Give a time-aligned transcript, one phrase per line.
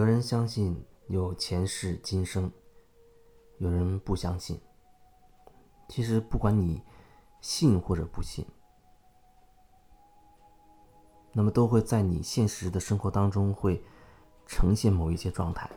[0.00, 2.50] 有人相信有前世今生，
[3.58, 4.58] 有人不相信。
[5.90, 6.82] 其实不管你
[7.42, 8.46] 信或者不信，
[11.34, 13.84] 那么都会在你现实的生活当中会
[14.46, 15.68] 呈现某一些状态，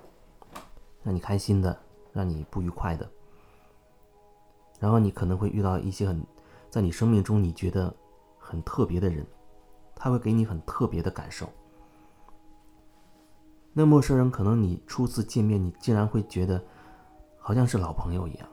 [1.03, 1.77] 让你开心的，
[2.13, 3.05] 让你不愉快的。
[4.79, 6.25] 然后你可能会遇到一些很，
[6.69, 7.93] 在你生命中你觉得
[8.39, 9.27] 很特别的人，
[9.93, 11.49] 他会给你很特别的感受。
[13.73, 16.63] 那陌生人可能你初次见面，你竟然会觉得
[17.39, 18.47] 好像是老朋友一样，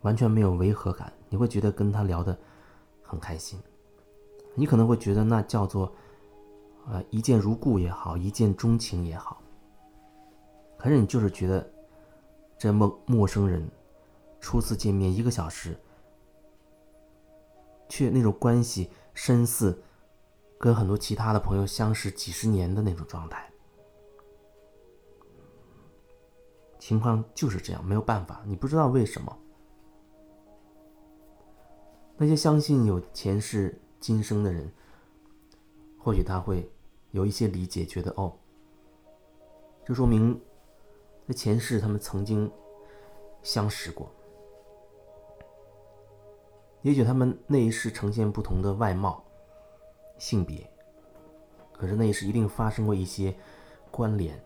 [0.00, 1.12] 完全没有违和感。
[1.28, 2.36] 你会觉得跟他聊得
[3.00, 3.60] 很开心，
[4.56, 5.94] 你可能会觉得那叫做
[6.88, 9.40] 呃一见如故也好，一见钟情也好。
[10.76, 11.70] 可是你就是觉得
[12.58, 13.70] 这陌陌生人
[14.40, 15.78] 初次见面一个小时，
[17.88, 19.80] 却那种关系深似
[20.58, 23.48] 跟很多其他的朋友相识几十年的那种状态。
[26.90, 29.38] 情况就是这样，没有办法，你不知道为什么。
[32.16, 34.68] 那些相信有前世今生的人，
[36.00, 36.68] 或许他会
[37.12, 38.36] 有一些理解，觉得哦，
[39.84, 40.36] 这说明
[41.28, 42.50] 在前世他们曾经
[43.40, 44.10] 相识过。
[46.82, 49.22] 也许他们那一世呈现不同的外貌、
[50.18, 50.68] 性别，
[51.72, 53.32] 可是那一世一定发生过一些
[53.92, 54.36] 关联。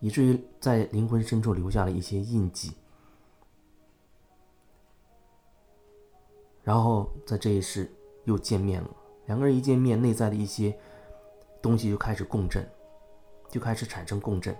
[0.00, 2.72] 以至于在灵魂深处留下了一些印记，
[6.62, 7.90] 然后在这一世
[8.24, 8.90] 又见面了。
[9.26, 10.76] 两个人一见面，内在的一些
[11.60, 12.66] 东西就开始共振，
[13.50, 14.56] 就开始产生共振。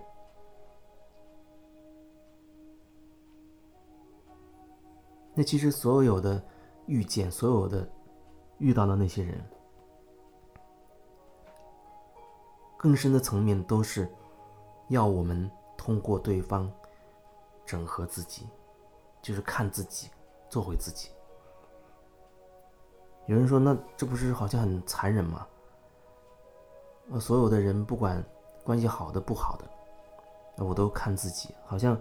[5.34, 6.42] 那其实所有的
[6.86, 7.91] 遇见，所有的
[8.59, 9.42] 遇到的那些人，
[12.76, 14.06] 更深的层面都是。
[14.91, 16.71] 要我们通过对方
[17.65, 18.47] 整合自己，
[19.23, 20.09] 就是看自己，
[20.49, 21.09] 做回自己。
[23.27, 25.47] 有人说，那这不是好像很残忍吗？
[27.12, 28.23] 呃，所有的人不管
[28.65, 31.97] 关系好的不好的，我都看自己，好像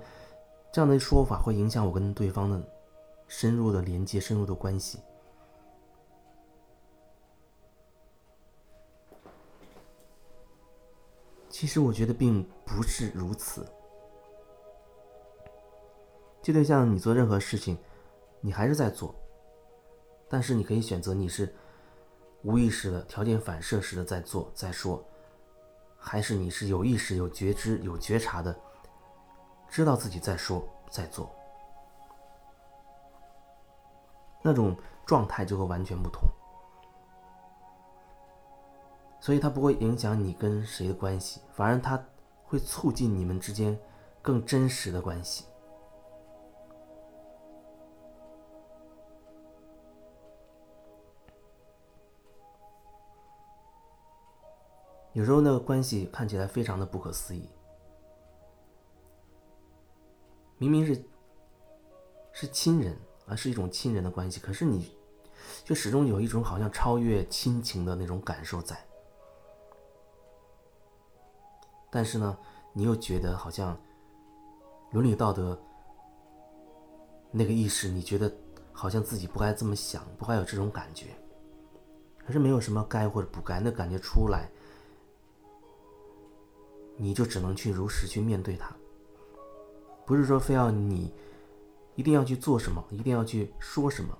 [0.71, 2.59] 这样的说法会影响我跟对方的
[3.27, 4.99] 深入的连接、深入的关系。
[11.59, 13.69] 其实我觉得并不是如此，
[16.41, 17.77] 就对像你做任何事情，
[18.39, 19.13] 你还是在做，
[20.29, 21.53] 但是你可以选择你是
[22.43, 25.03] 无意识的、条件反射式的在做、在说，
[25.97, 28.57] 还是你是有意识、有觉知、有觉察的，
[29.67, 31.29] 知道自己在说、在做，
[34.41, 36.21] 那种状态就会完全不同。
[39.19, 42.03] 所以它不会影响你跟谁的关系，反而它
[42.43, 43.77] 会促进你们之间
[44.21, 45.45] 更真实的关系。
[55.13, 57.49] 有时候那个关系看起来非常的不可思议，
[60.57, 61.03] 明明是
[62.31, 64.95] 是亲人啊，是一种亲人的关系，可是你
[65.65, 68.77] 就始终有一种好像超越亲情的那种感受在。
[71.91, 72.37] 但是呢，
[72.73, 73.77] 你又觉得好像
[74.91, 75.59] 伦理道德
[77.31, 78.31] 那个意识，你觉得
[78.71, 81.07] 好像自己不该这么想，不该有这种感觉。
[82.17, 84.49] 可是没有什么该或者不该，那感觉出来，
[86.95, 88.71] 你就只能去如实去面对它。
[90.05, 91.13] 不是说非要你
[91.95, 94.15] 一定要去做什么，一定要去说什么，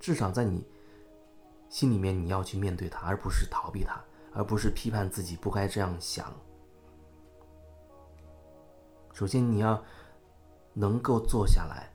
[0.00, 0.66] 至少在你
[1.68, 6.34] 心里面你要去面对它，而不是逃避它，而不是批判自己不该这样想。
[9.18, 9.82] 首先，你要
[10.74, 11.90] 能够坐下来，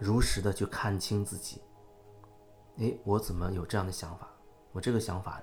[0.00, 1.62] 如实的去看清自己。
[2.78, 4.28] 哎，我怎么有这样的想法？
[4.72, 5.40] 我这个想法，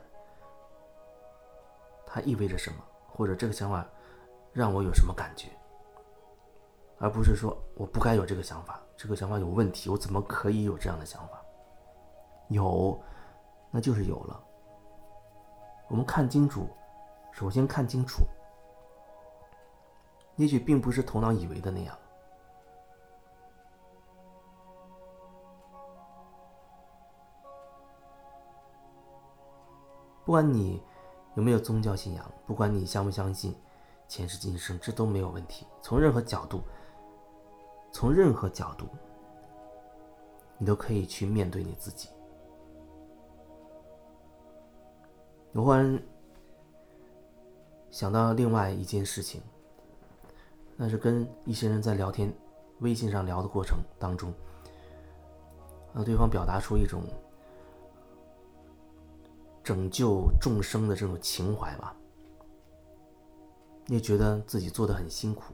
[2.06, 2.84] 它意味着什么？
[3.08, 3.88] 或者这个想法
[4.52, 5.48] 让我有什么感觉？
[6.98, 11.42] 而不是说我不该有这个想法，这个想法有问题，我怎么可以有这样的想法？
[12.50, 13.02] 有，
[13.72, 14.44] 那就是有了。
[15.88, 16.68] 我们看清楚。
[17.36, 18.24] 首先看清楚，
[20.38, 21.94] 也许并不是头脑以为的那样。
[30.24, 30.82] 不管你
[31.36, 33.54] 有没有宗教信仰，不管你相不相信
[34.08, 35.68] 前世今生，这都没有问题。
[35.82, 36.64] 从任何角度，
[37.92, 38.88] 从任何角度，
[40.58, 42.08] 你都可以去面对你自己。
[45.52, 45.76] 我
[47.96, 49.42] 想到另外一件事情，
[50.76, 52.30] 那是跟一些人在聊天、
[52.80, 54.34] 微信上聊的过程当中，
[55.94, 57.04] 呃，对方表达出一种
[59.64, 61.96] 拯救众生的这种情怀吧，
[63.88, 65.54] 又觉得自己做的很辛苦，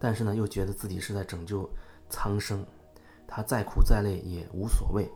[0.00, 1.70] 但是呢，又觉得自己是在拯救
[2.10, 2.66] 苍生，
[3.24, 5.08] 他再苦再累也无所谓。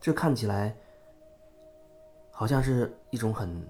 [0.00, 0.76] 这看起来
[2.38, 3.68] 好像是一种很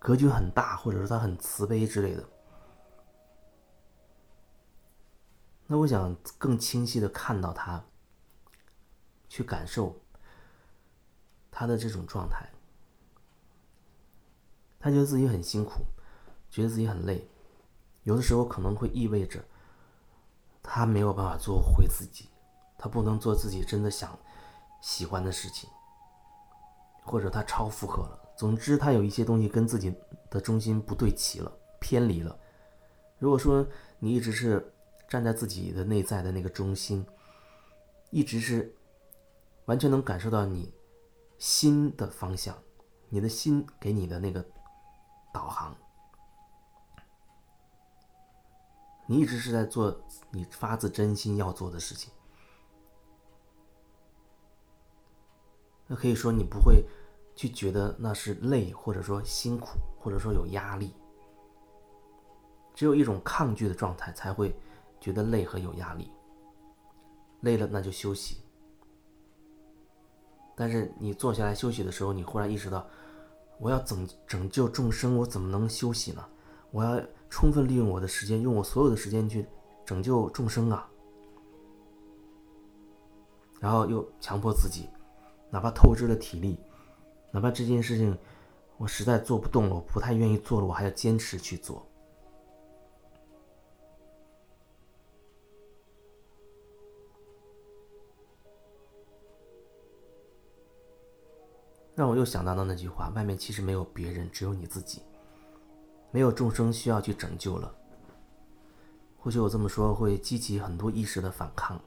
[0.00, 2.28] 格局很大，或者说他很慈悲之类的。
[5.68, 7.84] 那我想更清晰的看到他，
[9.28, 10.00] 去感受
[11.48, 12.44] 他的这种状态。
[14.80, 15.74] 他觉得自己很辛苦，
[16.50, 17.28] 觉得自己很累，
[18.02, 19.44] 有的时候可能会意味着
[20.60, 22.28] 他没有办法做回自己，
[22.76, 24.18] 他不能做自己真的想。
[24.80, 25.70] 喜欢的事情，
[27.02, 28.18] 或者他超负荷了。
[28.36, 29.94] 总之，他有一些东西跟自己
[30.30, 32.36] 的中心不对齐了，偏离了。
[33.18, 33.64] 如果说
[33.98, 34.72] 你一直是
[35.08, 37.06] 站在自己的内在的那个中心，
[38.10, 38.74] 一直是
[39.66, 40.72] 完全能感受到你
[41.38, 42.56] 心的方向，
[43.08, 44.44] 你的心给你的那个
[45.32, 45.76] 导航，
[49.06, 52.12] 你一直是在做你发自真心要做的事情。
[55.86, 56.84] 那可以说你不会
[57.34, 60.92] 去觉得那是累，或者说辛苦，或者说有压力。
[62.74, 64.54] 只有一种抗拒的状态才会
[65.00, 66.10] 觉得累和有压力。
[67.40, 68.38] 累了那就休息。
[70.54, 72.86] 但是你坐下来休息的时候，你忽然意识到，
[73.58, 76.24] 我要拯拯救众生，我怎么能休息呢？
[76.70, 79.46] 我要充分利用我的时间，用我所有的时间去
[79.84, 80.88] 拯救众生啊！
[83.60, 84.88] 然后又强迫自己。
[85.52, 86.58] 哪怕透支了体力，
[87.30, 88.18] 哪怕这件事情
[88.78, 91.86] 我实在做不动了，我不太愿意做了，我还要坚持去做。
[101.94, 105.02] 让我又想到了那句话：外面其实没有别人，只有你自己，
[106.10, 107.74] 没有众生需要去拯救了。
[109.18, 111.78] 或许我这么说会激起很多意识的反抗，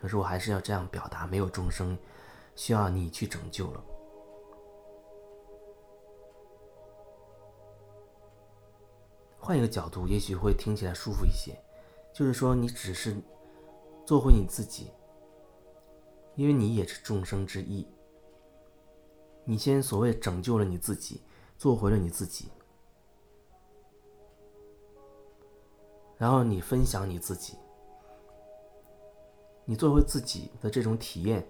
[0.00, 1.98] 可是我还是要这样表达：没有众生。
[2.54, 3.84] 需要你去拯救了。
[9.38, 11.54] 换一个角度，也许会听起来舒服一些。
[12.14, 13.16] 就是说，你只是
[14.06, 14.90] 做回你自己，
[16.34, 17.86] 因为你也是众生之一。
[19.44, 21.20] 你先所谓拯救了你自己，
[21.58, 22.50] 做回了你自己，
[26.16, 27.58] 然后你分享你自己，
[29.66, 31.46] 你做回自己的这种体验。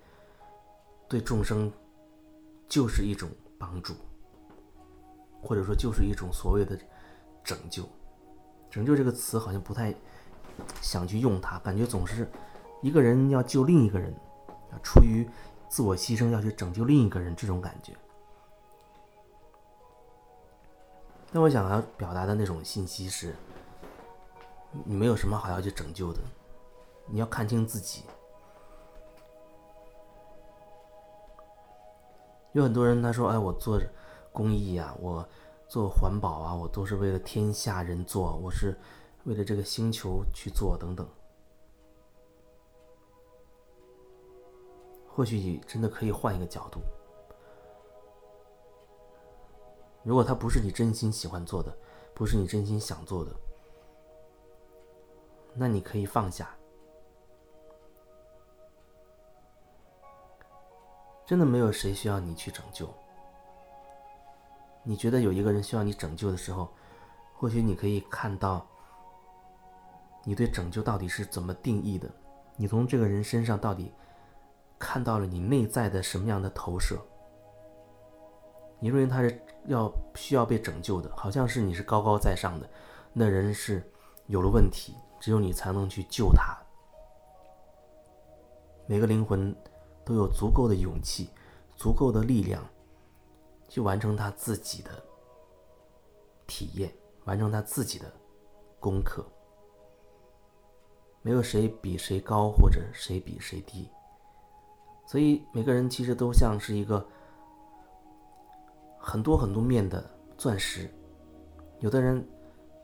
[1.08, 1.70] 对众生，
[2.68, 3.28] 就是一种
[3.58, 3.94] 帮助，
[5.42, 6.78] 或者说就是一种所谓的
[7.42, 7.84] 拯救。
[8.70, 9.94] 拯救这个词好像不太
[10.80, 12.28] 想去用它，感觉总是
[12.82, 14.12] 一个人要救另一个人，
[14.82, 15.28] 出于
[15.68, 17.92] 自我牺牲要去拯救另一个人这种感觉。
[21.30, 23.34] 那我想要表达的那种信息是：
[24.84, 26.20] 你没有什么好要去拯救的，
[27.06, 28.04] 你要看清自己。
[32.54, 33.80] 有很多人他说：“哎，我做
[34.32, 35.28] 公益啊，我
[35.68, 38.78] 做环保啊，我都是为了天下人做，我是
[39.24, 41.04] 为了这个星球去做等等。”
[45.08, 46.80] 或许你真的可以换一个角度，
[50.04, 51.76] 如果他不是你真心喜欢做的，
[52.14, 53.32] 不是你真心想做的，
[55.54, 56.56] 那你可以放下。
[61.26, 62.88] 真的没有谁需要你去拯救。
[64.82, 66.68] 你觉得有一个人需要你拯救的时候，
[67.32, 68.66] 或许你可以看到，
[70.22, 72.10] 你对拯救到底是怎么定义的？
[72.56, 73.90] 你从这个人身上到底
[74.78, 76.98] 看到了你内在的什么样的投射？
[78.78, 82.68] 你认为他是要需要被拯救的，好像是你是高高在上的，
[83.14, 83.90] 那人是
[84.26, 86.54] 有了问题，只有你才能去救他。
[88.86, 89.56] 每个灵魂。
[90.04, 91.30] 都有足够的勇气、
[91.76, 92.62] 足够的力量，
[93.68, 94.90] 去完成他自己的
[96.46, 96.92] 体验，
[97.24, 98.12] 完成他自己的
[98.78, 99.24] 功课。
[101.22, 103.88] 没有谁比谁高，或者谁比谁低。
[105.06, 107.06] 所以每个人其实都像是一个
[108.98, 110.04] 很多很多面的
[110.36, 110.92] 钻石。
[111.80, 112.26] 有的人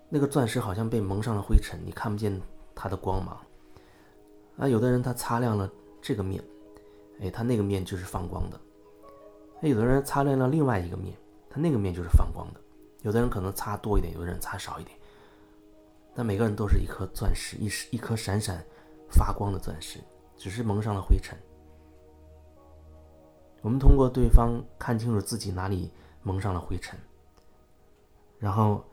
[0.08, 2.40] 那个钻石好像被蒙上了灰尘，你看不见
[2.74, 3.36] 它的光芒；
[4.56, 6.42] 啊，有的人他擦亮了这个面。
[7.20, 8.56] 哎，他那个面就是放光的；
[9.60, 11.14] 那有的人擦亮了另外一个面，
[11.48, 12.60] 他那个面就是放光的。
[13.02, 14.98] 有的人可能擦多一点，有的人擦少一点，
[16.14, 18.64] 但每个人都是一颗钻石，一一颗闪闪
[19.10, 19.98] 发光的钻石，
[20.36, 21.38] 只是蒙上了灰尘。
[23.62, 25.90] 我们通过对方看清楚自己哪里
[26.22, 26.98] 蒙上了灰尘，
[28.38, 28.84] 然后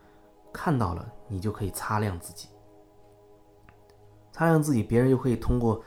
[0.52, 2.50] 看到了，你就可以擦亮自己。
[4.32, 5.84] 擦亮自己，别人又可以通过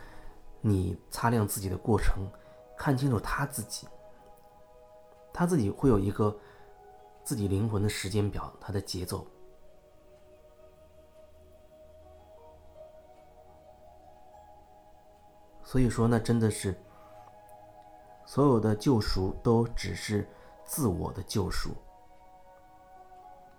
[0.61, 2.27] 你擦亮自己的过程，
[2.77, 3.89] 看清楚他自己。
[5.33, 6.37] 他自己会有一个
[7.25, 9.27] 自己灵魂的时间表，他的节奏。
[15.63, 16.77] 所以说，那真的是
[18.27, 20.29] 所有的救赎都只是
[20.65, 21.71] 自我的救赎。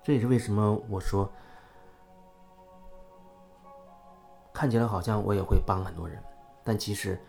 [0.03, 1.31] 这也是为什么我说。
[4.53, 6.21] 看起来好像我也会帮很多人，
[6.63, 7.19] 但其实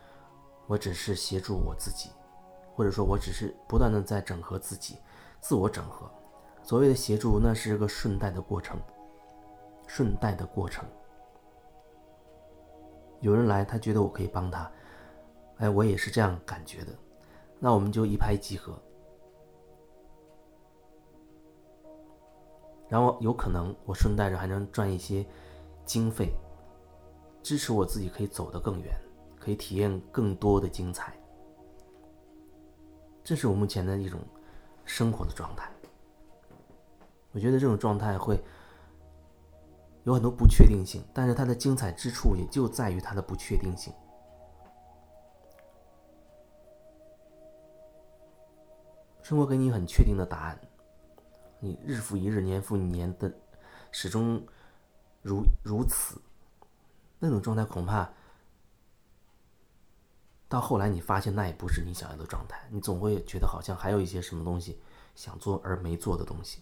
[0.67, 2.11] 我只是协助我自己，
[2.75, 4.99] 或者说我只是不断的在整合自己，
[5.41, 6.11] 自我整合。
[6.63, 8.79] 所谓的协助，那是个顺带的过程，
[9.87, 10.85] 顺带的过程。
[13.21, 14.71] 有人来，他觉得我可以帮他，
[15.59, 16.93] 哎，我也是这样感觉的，
[17.59, 18.81] 那我们就一拍即合。
[22.89, 25.27] 然后有可能我顺带着还能赚一些
[25.85, 26.35] 经费。
[27.43, 28.95] 支持我自己可以走得更远，
[29.43, 31.13] 可以体验更多的精彩。
[33.25, 34.21] 这是我目前的一种
[34.85, 35.69] 生活的状态。
[37.33, 38.41] 我觉得这种状态会
[40.05, 43.93] 有很多不确定性，但是它的精彩之处也就在于它的不确定性。
[49.23, 50.61] 生活给你很确定的答案，
[51.59, 53.33] 你日复一日、年复一年的
[53.91, 54.41] 始终
[55.21, 56.21] 如如此。
[57.19, 58.13] 那种状态恐怕
[60.53, 62.63] 到后来，你发现那也不是你想要的状态。
[62.69, 64.79] 你总会觉得好像还有一些什么东西
[65.15, 66.59] 想做而没做的东西。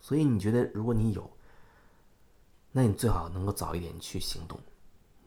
[0.00, 1.28] 所以你觉得，如果你有，
[2.70, 4.60] 那你最好能够早一点去行动，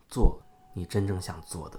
[0.07, 0.41] 做
[0.73, 1.77] 你真正想做的。